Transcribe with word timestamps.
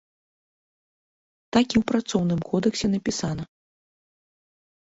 Так 1.57 1.67
і 1.71 1.77
ў 1.81 1.87
працоўным 1.91 2.39
кодэксе 2.49 2.87
напісана. 2.95 3.43